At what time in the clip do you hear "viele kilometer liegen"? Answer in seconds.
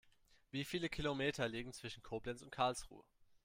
0.65-1.73